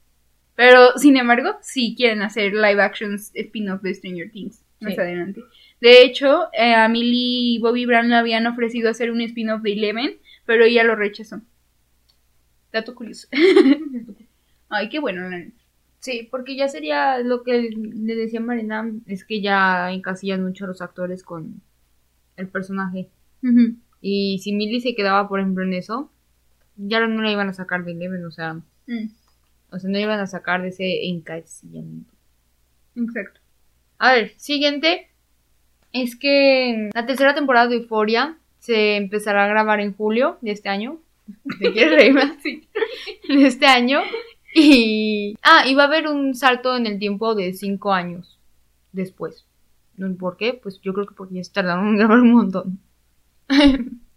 [0.55, 5.01] Pero, sin embargo, sí quieren hacer live actions spin-off de Stranger Things más Sí.
[5.01, 5.41] adelante.
[5.81, 9.73] De hecho, eh, a Millie y Bobby Brown le habían ofrecido hacer un spin-off de
[9.73, 10.17] Eleven,
[10.47, 11.41] pero ella lo rechazó.
[12.73, 13.29] Dato curioso.
[14.69, 15.23] Ay, qué bueno.
[16.01, 20.69] Sí, porque ya sería lo que le decía Marina, es que ya encasillan mucho a
[20.69, 21.63] los actores con
[22.37, 23.09] el personaje.
[24.01, 26.11] Y si Millie se quedaba, por ejemplo, en eso,
[26.77, 28.55] ya no la iban a sacar de Eleven, o sea,
[28.87, 29.07] Mm,
[29.71, 32.13] o sea, no iban a sacar de ese encasillamiento.
[32.97, 33.41] exacto.
[33.99, 35.09] A ver, siguiente
[35.93, 40.69] es que la tercera temporada de Euphoria se empezará a grabar en julio de este
[40.69, 40.99] año.
[41.61, 42.37] ¿Te quieres reír más?
[42.43, 42.69] Sí.
[43.29, 44.01] De este año.
[44.55, 45.37] Y.
[45.43, 48.39] Ah, y va a haber un salto en el tiempo de cinco años
[48.93, 49.45] después.
[50.19, 50.55] ¿Por qué?
[50.55, 52.79] Pues yo creo que porque ya se tardaron en grabar un montón.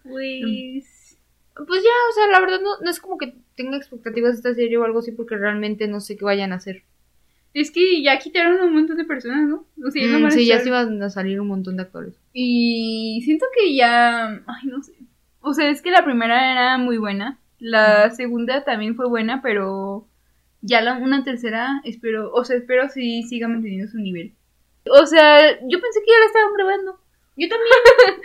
[0.04, 1.18] Pues...
[1.56, 4.54] Pues ya, o sea, la verdad no, no es como que tenga expectativas de esta
[4.54, 6.84] serie o algo así porque realmente no sé qué vayan a hacer.
[7.58, 9.66] Es que ya quitaron un montón de personas, ¿no?
[9.84, 12.14] O sea, ya no Mm, sí, ya se iban a salir un montón de actores.
[12.32, 14.28] Y siento que ya...
[14.46, 14.94] Ay, no sé.
[15.42, 17.40] O sea, es que la primera era muy buena.
[17.58, 20.08] La segunda también fue buena, pero
[20.62, 22.32] ya la una tercera espero...
[22.32, 24.36] O sea, espero si siga manteniendo su nivel.
[24.92, 27.00] O sea, yo pensé que ya la estaban grabando.
[27.38, 28.22] Yo también.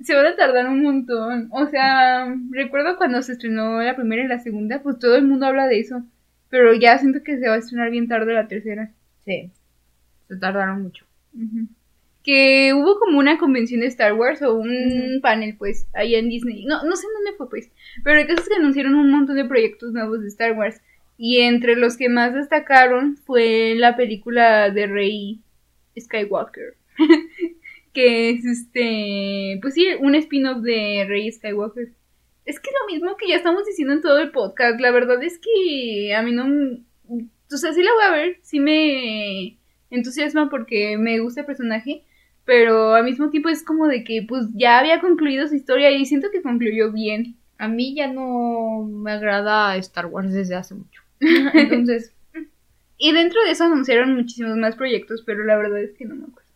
[0.04, 1.48] Se van a tardar un montón.
[1.52, 5.46] O sea, recuerdo cuando se estrenó la primera y la segunda, pues todo el mundo
[5.46, 6.02] habla de eso.
[6.50, 8.92] Pero ya siento que se va a estrenar bien tarde la tercera.
[9.24, 9.50] Sí.
[10.28, 11.06] Se tardaron mucho.
[12.22, 16.64] Que hubo como una convención de Star Wars o un panel, pues, ahí en Disney.
[16.66, 17.70] No, no sé en dónde fue, pues.
[18.04, 20.80] Pero el caso es que anunciaron un montón de proyectos nuevos de Star Wars.
[21.16, 25.40] Y entre los que más destacaron fue la película de Rey
[25.98, 26.74] Skywalker.
[27.92, 29.58] que es este.
[29.62, 31.92] Pues sí, un spin-off de Rey Skywalker.
[32.44, 34.80] Es que lo mismo que ya estamos diciendo en todo el podcast.
[34.80, 36.46] La verdad es que a mí no.
[37.08, 38.38] O sea, sí la voy a ver.
[38.42, 39.58] Sí me
[39.90, 42.04] entusiasma porque me gusta el personaje.
[42.44, 46.06] Pero al mismo tiempo es como de que pues ya había concluido su historia y
[46.06, 47.36] siento que concluyó bien.
[47.58, 51.02] A mí ya no me agrada Star Wars desde hace mucho.
[51.20, 52.12] Entonces,
[52.96, 56.24] Y dentro de eso anunciaron muchísimos más proyectos, pero la verdad es que no me
[56.24, 56.50] acuerdo.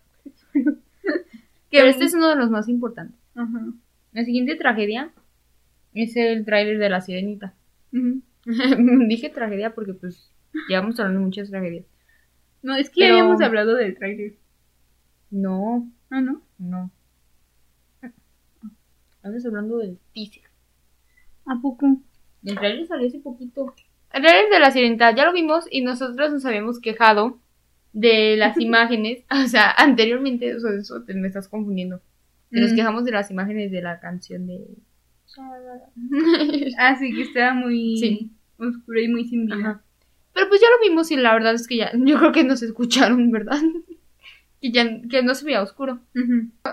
[1.71, 3.19] pero este es uno de los más importantes.
[3.35, 3.67] Ajá.
[4.13, 5.11] La siguiente tragedia
[5.95, 7.55] es el tráiler de La Sirenita.
[9.09, 10.31] Dije tragedia porque pues
[10.69, 11.87] llevamos hablando de muchas tragedias.
[12.63, 14.35] No, es que ya Pero- habíamos hablado del trailer.
[15.31, 16.43] No, Ah, ¿no?
[16.59, 16.91] no.
[19.17, 20.43] Estamos hablando del teaser.
[21.47, 21.97] ¿A poco?
[22.45, 23.75] El trailer salió hace poquito.
[24.13, 27.39] El trailer de La Sirenita ya lo vimos y nosotros nos habíamos quejado
[27.93, 29.25] de las imágenes.
[29.31, 32.01] O sea, anteriormente, o sea, eso te me estás confundiendo.
[32.51, 34.61] Nos quejamos de las imágenes de la canción de...
[36.79, 38.31] Ah, sí, que estaba muy Sí.
[38.59, 39.57] oscura y muy sin vida.
[39.57, 39.81] Ajá.
[40.33, 42.63] Pero pues ya lo vimos y la verdad es que ya, yo creo que nos
[42.63, 43.61] escucharon, ¿verdad?
[44.61, 46.01] que ya, que no se veía oscuro.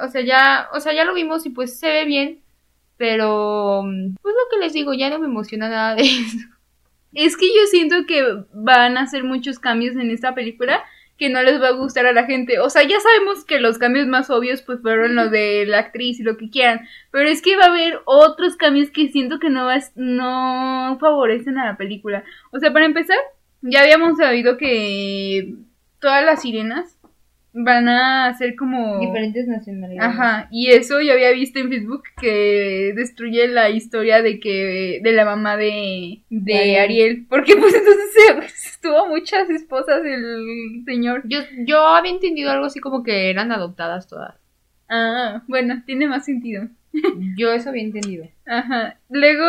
[0.02, 2.40] O sea, ya, o sea, ya lo vimos y pues se ve bien,
[2.98, 3.84] pero
[4.22, 6.38] pues lo que les digo, ya no me emociona nada de eso.
[7.14, 10.82] Es que yo siento que van a hacer muchos cambios en esta película
[11.22, 12.60] que no les va a gustar a la gente.
[12.60, 16.20] O sea, ya sabemos que los cambios más obvios pues fueron los de la actriz
[16.20, 19.52] y lo que quieran, pero es que va a haber otros cambios que siento que
[19.52, 22.24] no vas, no favorecen a la película.
[22.52, 23.20] O sea, para empezar,
[23.62, 25.54] ya habíamos sabido que
[26.00, 26.98] todas las sirenas
[27.54, 30.10] van a ser como Diferentes nacionalidades.
[30.10, 35.12] Ajá, y eso yo había visto en Facebook que destruye la historia de que de
[35.12, 36.80] la mamá de, de Ariel.
[36.82, 41.24] Ariel, porque pues entonces se, tuvo muchas esposas el señor.
[41.26, 44.36] Yo, yo había entendido algo así como que eran adoptadas todas.
[44.90, 46.68] Ah, bueno, tiene más sentido.
[47.38, 48.28] Yo eso había entendido.
[48.46, 48.98] Ajá.
[49.10, 49.46] Luego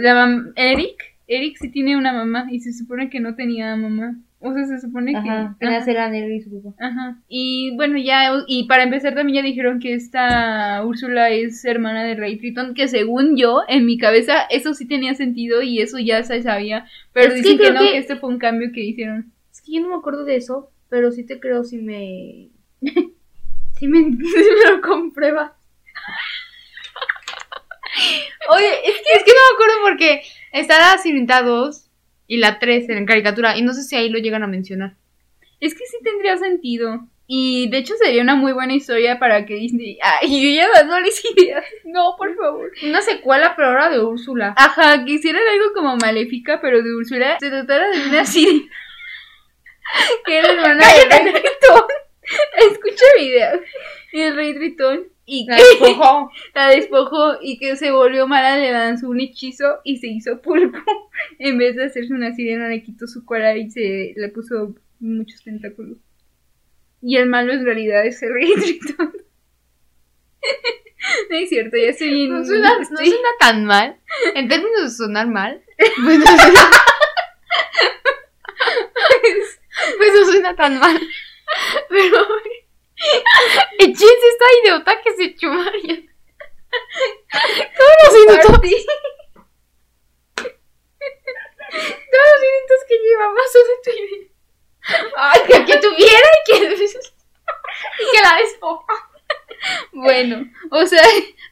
[0.00, 0.96] la mam- Eric,
[1.28, 4.16] Eric sí tiene una mamá y se supone que no tenía mamá.
[4.42, 5.18] O sea, se supone que.
[5.28, 6.74] Ajá, apenas eran él y su papá.
[6.82, 7.18] Ajá.
[7.28, 12.14] Y bueno, ya, y para empezar también ya dijeron que esta Úrsula es hermana de
[12.14, 16.22] Rey Triton, que según yo, en mi cabeza, eso sí tenía sentido y eso ya
[16.22, 16.86] se sabía.
[17.12, 19.30] Pero Es que dicen que, creo no, que- que este fue un cambio que hicieron.
[19.52, 22.48] Es que yo no me acuerdo de eso, pero sí te creo si me.
[23.78, 25.52] si me, si me lo compruebas.
[28.50, 30.22] Oye, es que, es que no me acuerdo porque
[30.52, 31.89] está la Sirenita 2
[32.30, 34.94] y la 3 en caricatura, y no sé si ahí lo llegan a mencionar.
[35.58, 37.08] Es que sí tendría sentido.
[37.26, 39.98] Y de hecho sería una muy buena historia para que Disney.
[40.00, 41.64] Ay, yo ya dándoles ideas.
[41.84, 42.70] No, por favor.
[42.84, 44.54] Una secuela, pero ahora de Úrsula.
[44.56, 47.36] Ajá, que hicieran algo como maléfica, pero de Úrsula.
[47.40, 48.62] Se tratara de una sirena.
[50.24, 51.82] que era hermana del rey Tritón.
[52.70, 53.60] Escucha videos.
[54.12, 55.08] Y el rey Tritón.
[55.32, 56.32] Y La despojó.
[56.56, 60.76] la despojó y que se volvió mala, le lanzó un hechizo y se hizo pulpo.
[61.38, 65.44] En vez de hacerse una sirena, le quitó su cola y se le puso muchos
[65.44, 65.98] tentáculos.
[67.00, 69.12] Y el malo en realidad es el rey Tritón.
[71.30, 72.30] No es cierto, ya estoy bien.
[72.30, 73.96] No suena, no suena tan mal.
[74.34, 76.70] En términos de sonar mal, pues no suena,
[79.96, 81.00] pues no suena tan mal.
[81.88, 82.26] Pero.
[83.78, 86.02] Echense esta idiota que se echó María.
[87.76, 88.60] Todos los minutos.
[92.10, 94.28] Todos los minutos que llevamos son de tu idea.
[95.16, 96.56] Ay, que, que tuviera y que.
[96.64, 99.10] Y que la despoja.
[99.92, 101.02] Bueno, o sea,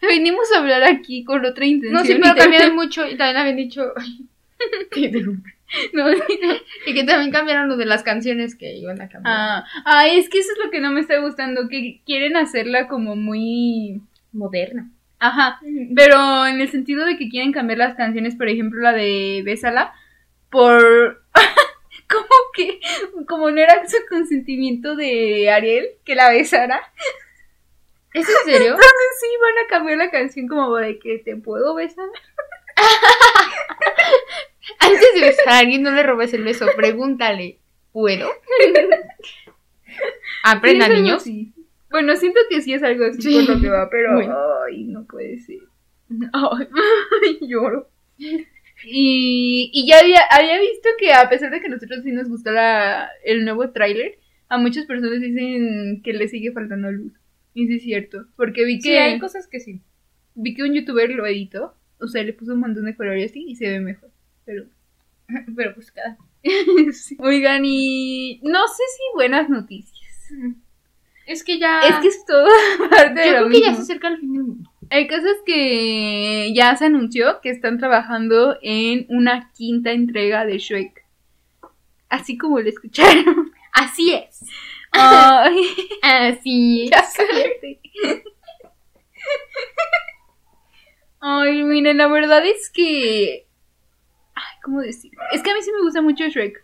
[0.02, 2.00] venimos a hablar aquí con otra intención.
[2.00, 3.92] No, sí, pero cambiaron mucho y también habían dicho.
[3.96, 4.26] Ay,
[4.90, 5.48] te interrumpo.
[5.92, 6.16] No, no.
[6.86, 9.34] Y que también cambiaron lo de las canciones que iban a cambiar.
[9.36, 12.88] Ah, ah, es que eso es lo que no me está gustando, que quieren hacerla
[12.88, 14.00] como muy...
[14.32, 14.90] Moderna.
[15.20, 15.58] Ajá,
[15.96, 19.92] pero en el sentido de que quieren cambiar las canciones, por ejemplo, la de Bésala,
[20.50, 21.22] por...
[22.08, 22.80] como que,
[23.26, 26.80] como no era su consentimiento de Ariel que la besara,
[28.14, 28.70] ¿Es en serio?
[28.70, 32.08] entonces sí van a cambiar la canción como de que te puedo besar.
[34.80, 36.66] Antes de besar a alguien, no le robes el beso.
[36.76, 37.58] Pregúntale,
[37.92, 38.28] ¿puedo?
[40.44, 41.22] Aprenda, niños.
[41.22, 41.52] así.
[41.90, 43.44] Bueno, siento que sí es algo así Sí.
[43.46, 44.36] por lo que va, pero Bueno.
[44.66, 45.60] ay, no puede ser.
[46.32, 47.88] Ay, lloro.
[48.18, 52.28] Y, y ya había, había visto que a pesar de que a nosotros sí nos
[52.28, 57.12] gustó la, el nuevo tráiler, a muchas personas dicen que le sigue faltando luz.
[57.54, 59.80] Y sí es cierto, porque vi que Sí, hay cosas que sí.
[60.34, 63.44] vi que un youtuber lo editó, o sea, le puso un montón de colores así
[63.48, 64.10] y se ve mejor.
[64.48, 64.64] Pero
[65.56, 66.16] Pero pues cada.
[66.92, 67.16] sí.
[67.20, 70.32] Oigan, y no sé si buenas noticias.
[71.26, 71.80] Es que ya.
[71.82, 72.48] Es que es todo
[72.90, 74.70] parte yo de lo creo que ya se acerca el fin del mundo.
[74.88, 80.58] El caso es que ya se anunció que están trabajando en una quinta entrega de
[80.58, 81.04] Shrek.
[82.08, 83.52] Así como lo escucharon.
[83.74, 84.46] Así es.
[84.92, 85.60] Ay,
[86.00, 86.90] Así es.
[86.90, 87.04] ya.
[91.20, 93.47] Ay, miren, la verdad es que.
[94.62, 95.20] ¿Cómo decirlo?
[95.32, 96.62] Es que a mí sí me gusta mucho Shrek.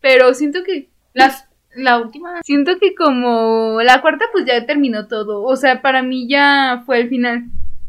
[0.00, 0.90] Pero siento que.
[1.12, 2.42] Las, la última.
[2.42, 5.42] Siento que como la cuarta pues ya terminó todo.
[5.42, 7.44] O sea, para mí ya fue el final.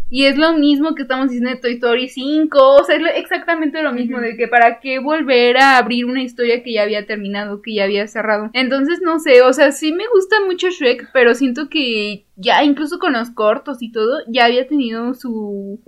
[0.10, 2.58] Y es lo mismo que estamos diciendo de Toy Story 5.
[2.58, 4.22] O sea, es exactamente lo mismo.
[4.22, 7.84] De que para qué volver a abrir una historia que ya había terminado, que ya
[7.86, 8.50] había cerrado.
[8.54, 9.42] Entonces, no sé.
[9.42, 11.10] O sea, sí me gusta mucho Shrek.
[11.12, 15.82] Pero siento que ya, incluso con los cortos y todo, ya había tenido su,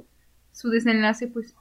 [0.51, 1.55] su desenlace, pues.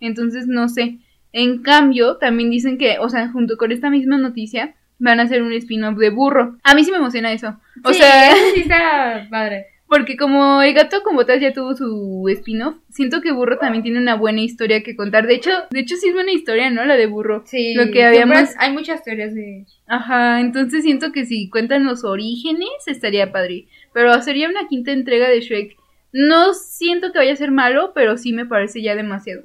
[0.00, 0.98] Entonces, no sé.
[1.32, 5.42] En cambio, también dicen que, o sea, junto con esta misma noticia, van a hacer
[5.42, 6.56] un spin-off de burro.
[6.64, 7.56] A mí sí me emociona eso.
[7.84, 9.66] O Sí, sea, eso sí está padre.
[9.88, 13.98] porque como el gato con botas ya tuvo su spin-off, siento que burro también tiene
[13.98, 15.26] una buena historia que contar.
[15.26, 16.84] De hecho, de hecho sí es buena historia, ¿no?
[16.84, 17.42] La de burro.
[17.46, 17.74] Sí.
[17.74, 19.64] Lo que habíamos- Hay muchas teorías de.
[19.88, 23.66] Ajá, entonces siento que si cuentan los orígenes estaría padre.
[23.94, 25.76] Pero sería una quinta entrega de Shrek.
[26.12, 29.42] No siento que vaya a ser malo, pero sí me parece ya demasiado.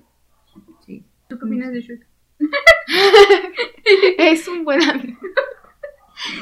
[1.28, 2.08] ¿Tú qué opinas de Shrek?
[4.18, 5.20] Es un buen amigo.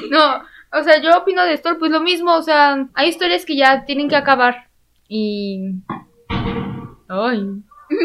[0.08, 0.40] No,
[0.72, 3.84] o sea, yo opino de esto, pues lo mismo, o sea, hay historias que ya
[3.84, 4.68] tienen que acabar.
[5.08, 5.82] Y.
[7.08, 7.60] Ay.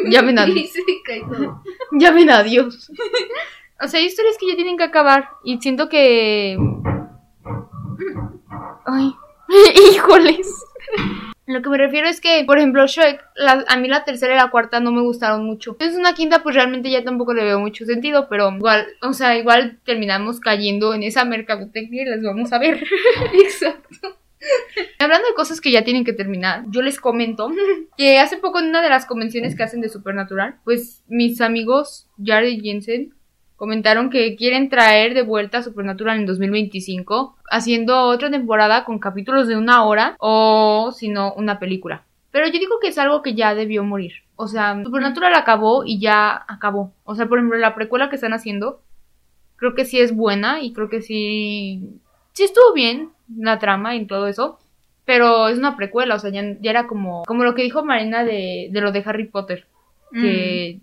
[0.09, 0.71] Llamen a Dios.
[1.91, 2.91] Llamen a Dios.
[3.81, 5.29] O sea, hay historias que ya tienen que acabar.
[5.43, 6.57] Y siento que.
[8.85, 9.13] Ay.
[9.93, 10.65] Híjoles.
[11.51, 14.37] Lo que me refiero es que, por ejemplo, Shrek, la- a mí la tercera y
[14.37, 15.71] la cuarta no me gustaron mucho.
[15.71, 19.35] Entonces una quinta, pues realmente ya tampoco le veo mucho sentido, pero igual, o sea,
[19.35, 22.83] igual terminamos cayendo en esa mercadotecnia y las vamos a ver.
[23.33, 24.15] Exacto.
[24.99, 27.49] Hablando de cosas que ya tienen que terminar, yo les comento
[27.97, 32.07] que hace poco en una de las convenciones que hacen de Supernatural, pues mis amigos
[32.23, 33.15] Jared Jensen
[33.59, 39.57] comentaron que quieren traer de vuelta Supernatural en 2025, haciendo otra temporada con capítulos de
[39.57, 42.03] una hora o si no, una película.
[42.31, 44.13] Pero yo digo que es algo que ya debió morir.
[44.37, 46.93] O sea, Supernatural acabó y ya acabó.
[47.03, 48.79] O sea, por ejemplo, la precuela que están haciendo,
[49.57, 51.99] creo que sí es buena y creo que sí.
[52.31, 54.57] Sí estuvo bien la trama y todo eso.
[55.03, 58.23] Pero es una precuela, o sea, ya, ya era como, como lo que dijo Marina
[58.23, 59.67] de, de lo de Harry Potter.
[60.13, 60.79] Que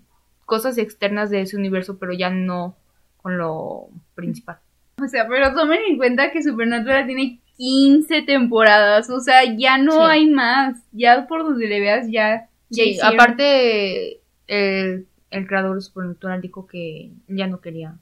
[0.47, 2.75] cosas externas de ese universo, pero ya no
[3.21, 4.57] con lo principal.
[4.99, 9.91] O sea, pero tomen en cuenta que Supernatural tiene 15 temporadas, o sea, ya no
[9.91, 9.99] Sí.
[10.11, 10.81] hay más.
[10.91, 12.47] Ya por donde le veas, ya.
[12.69, 13.13] ya Sí, hicieron.
[13.13, 17.95] aparte, el, el creador de Supernatural dijo que ya no quería,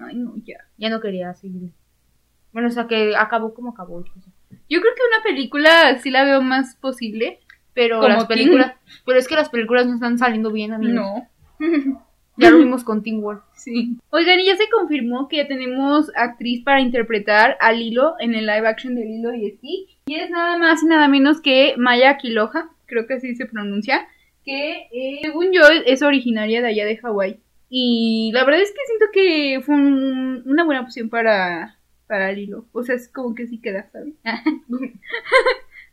[0.00, 0.56] Ay, no, ya.
[0.78, 1.70] ya no quería seguir.
[2.52, 3.96] Bueno, o sea, que acabó como acabó.
[3.98, 4.32] o sea.
[4.68, 7.40] Yo creo que una película sí la veo más posible,
[7.74, 8.74] pero Como las las películas,
[9.06, 10.94] pero es que las películas no están saliendo bien, amigos.
[10.94, 11.28] No.
[12.38, 13.42] Ya lo vimos con Teen Wolf.
[13.54, 13.98] Sí.
[14.10, 18.46] Oigan, y ya se confirmó que ya tenemos actriz para interpretar a Lilo en el
[18.46, 19.98] live action de Lilo y Stitch.
[20.06, 24.08] Y es nada más y nada menos que Maya Kiloja, creo que así se pronuncia,
[24.44, 27.38] que eh, según yo es originaria de allá de Hawái.
[27.68, 32.64] Y la verdad es que siento que fue un- una buena opción para, para Lilo.
[32.72, 34.14] O sea, es como que sí queda, ¿sabes?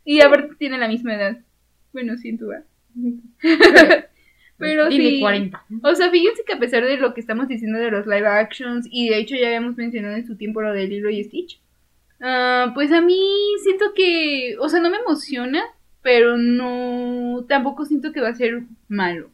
[0.04, 1.38] y aparte tiene la misma edad.
[1.92, 2.64] Bueno, siento, ¿verdad?
[4.60, 5.18] Pero sí.
[5.20, 5.64] 40.
[5.82, 8.86] O sea, fíjense que a pesar de lo que estamos diciendo de los live actions,
[8.90, 11.60] y de hecho ya habíamos mencionado en su tiempo lo de Lilo y Stitch,
[12.20, 13.18] ah, pues a mí
[13.62, 15.62] siento que, o sea, no me emociona,
[16.02, 19.30] pero no, tampoco siento que va a ser malo.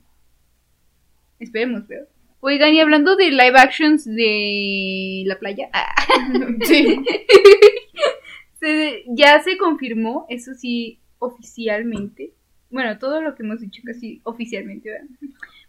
[1.39, 2.07] Esperemos, pero.
[2.41, 5.95] Oigan, y hablando de live actions de la playa, ah,
[6.63, 7.03] Sí.
[8.61, 12.33] se- ya se confirmó, eso sí, oficialmente.
[12.71, 15.09] Bueno, todo lo que hemos dicho casi oficialmente, ¿verdad?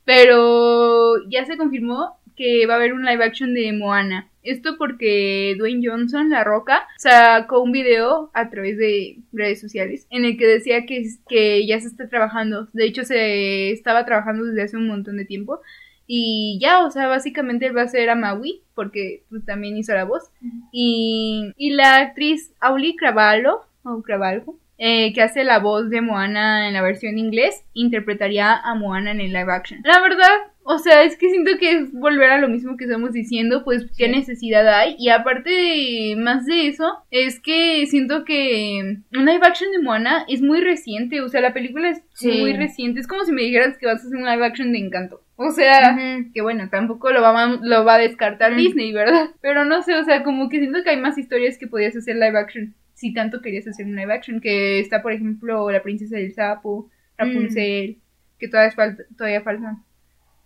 [0.05, 4.29] Pero ya se confirmó que va a haber un live action de Moana.
[4.43, 10.23] Esto porque Dwayne Johnson, La Roca, sacó un video a través de redes sociales en
[10.23, 12.69] el que decía que, que ya se está trabajando.
[12.71, 15.59] De hecho, se estaba trabajando desde hace un montón de tiempo.
[16.05, 19.93] Y ya, o sea, básicamente él va a ser a Maui, porque pues, también hizo
[19.93, 20.31] la voz.
[20.71, 26.67] Y, y la actriz Auli Cravalho, o Cravalho, eh, que hace la voz de Moana
[26.67, 29.79] en la versión inglés, interpretaría a Moana en el live action.
[29.83, 30.29] La verdad,
[30.63, 33.85] o sea, es que siento que es volver a lo mismo que estamos diciendo, pues
[33.97, 34.95] qué necesidad hay.
[34.99, 40.25] Y aparte de más de eso, es que siento que un live action de Moana
[40.27, 42.41] es muy reciente, o sea, la película es Sí.
[42.41, 42.99] muy reciente.
[42.99, 45.21] Es como si me dijeras que vas a hacer un live action de Encanto.
[45.39, 45.95] O sea,
[46.33, 48.55] que bueno, tampoco lo va, a- lo va a descartar.
[48.55, 49.29] Disney, ¿verdad?
[49.41, 52.15] Pero no sé, o sea, como que siento que hay más historias que podías hacer
[52.15, 52.73] live action.
[52.97, 56.89] Si tanto querías hacer un live action, que está, por ejemplo, La Princesa del Sapo,
[57.15, 57.99] Rapunzel,
[58.39, 59.83] que todavía, falta, todavía faltan.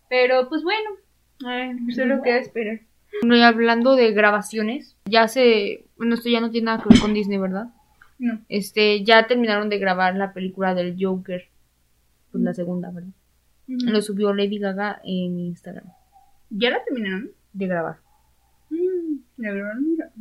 [0.09, 0.89] Pero pues bueno,
[1.45, 2.81] ay, solo queda esperar.
[3.21, 5.85] Bueno, y hablando de grabaciones, ya se.
[5.95, 7.67] Bueno, esto ya no tiene nada que ver con Disney, ¿verdad?
[8.19, 8.41] No.
[8.49, 11.45] Este, ya terminaron de grabar la película del Joker.
[12.33, 13.11] Pues la segunda, ¿verdad?
[13.67, 15.85] Lo subió Lady Gaga en Instagram.
[16.49, 17.31] ¿Ya la terminaron?
[17.53, 17.99] De grabar.
[18.69, 20.11] Mm, La mira.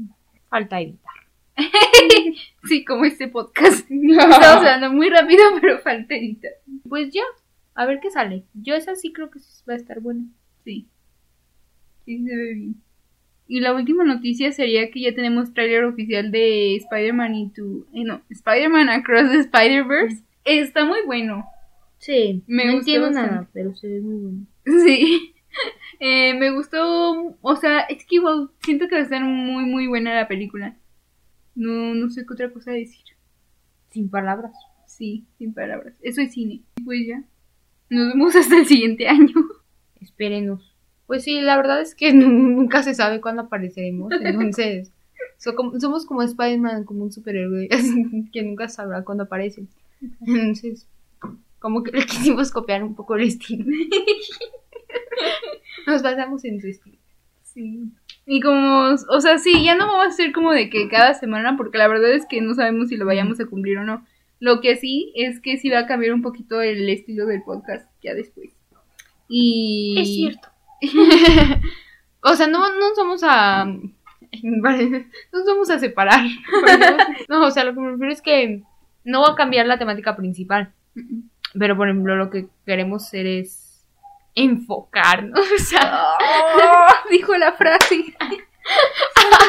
[0.48, 1.19] Falta editar.
[2.68, 3.90] Sí, como este podcast.
[3.90, 6.52] Estamos hablando muy rápido, pero falta editar.
[6.88, 7.22] Pues ya,
[7.74, 8.44] a ver qué sale.
[8.54, 10.24] Yo esa sí creo que va a estar buena.
[10.64, 10.86] Sí.
[12.04, 12.74] Sí, se ve bien.
[13.48, 17.86] Y la última noticia sería que ya tenemos tráiler oficial de Spider-Man into...
[17.92, 20.22] eh, no, Spider-Man Across the Spider-Verse.
[20.44, 21.44] Está muy bueno.
[21.98, 24.46] Sí, Me no gustó entiendo nada, pero se ve muy bueno.
[24.84, 25.34] Sí.
[25.98, 27.36] Eh, me gustó...
[27.40, 28.20] O sea, es que
[28.62, 30.76] siento que va a estar muy, muy buena la película.
[31.60, 33.04] No, no sé qué otra cosa decir.
[33.90, 34.52] Sin palabras.
[34.86, 35.94] Sí, sin palabras.
[36.00, 36.62] Eso es cine.
[36.84, 37.22] Pues ya.
[37.90, 39.34] Nos vemos hasta el siguiente año.
[40.00, 40.74] Espérenos.
[41.06, 44.12] Pues sí, la verdad es que nu- nunca se sabe cuándo apareceremos.
[44.22, 44.92] Entonces,
[45.38, 47.68] so- como- somos como Spider-Man, como un superhéroe
[48.32, 49.66] que nunca sabrá cuándo aparece.
[50.26, 50.86] Entonces,
[51.58, 53.66] como que le quisimos copiar un poco el estilo.
[55.86, 56.96] Nos basamos en su estilo.
[57.42, 57.82] Sí.
[58.32, 61.56] Y como, o sea, sí, ya no vamos a ser como de que cada semana,
[61.56, 64.06] porque la verdad es que no sabemos si lo vayamos a cumplir o no.
[64.38, 67.90] Lo que sí es que sí va a cambiar un poquito el estilo del podcast
[68.00, 68.50] ya después.
[69.28, 69.96] Y...
[69.98, 70.48] Es cierto.
[72.22, 73.66] o sea, no, no somos a.
[74.44, 76.24] No somos a separar.
[77.28, 78.62] No, o sea, lo que me refiero es que
[79.02, 80.72] no va a cambiar la temática principal.
[81.58, 83.69] Pero, por ejemplo, lo que queremos hacer es
[84.34, 85.38] enfocarnos.
[85.54, 86.94] O sea, ¡Ah!
[87.10, 88.14] dijo la frase.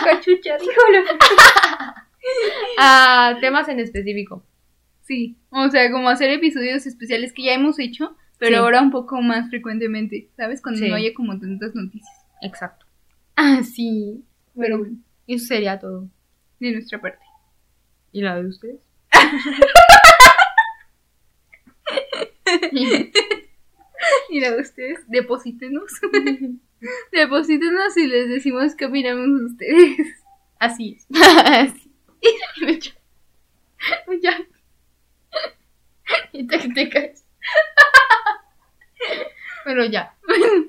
[0.03, 1.36] Cachucha, dijo la frase.
[2.77, 4.43] a temas en específico.
[5.03, 8.55] Sí, o sea, como hacer episodios especiales que ya hemos hecho, pero Sí.
[8.55, 10.61] ahora un poco más frecuentemente, ¿sabes?
[10.61, 10.88] Cuando Sí.
[10.89, 12.25] no haya como tantas noticias.
[12.41, 12.86] Exacto.
[13.36, 14.23] Ah, sí.
[14.57, 16.07] Pero bueno, Eso sería todo.
[16.59, 17.23] de nuestra parte.
[18.11, 18.79] ¿Y la de ustedes?
[24.30, 25.91] Y de ustedes, deposítenos.
[27.12, 30.08] deposítenos y les decimos qué opinamos de ustedes.
[30.60, 31.08] Así es.
[31.45, 31.91] Así.
[34.22, 34.38] ya.
[36.34, 37.26] Y te, te caes.
[39.66, 40.16] Bueno, ya.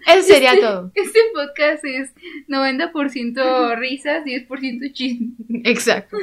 [0.06, 0.92] Eso sería Este- todo.
[0.94, 2.14] Este podcast es
[2.48, 5.34] 90% risas, 10% chisme.
[5.64, 6.16] Exacto.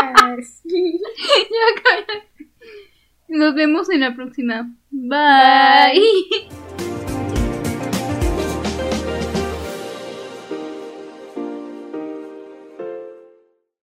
[0.00, 2.48] Ya cállate.
[3.28, 4.74] Nos vemos en la próxima.
[4.90, 6.00] Bye.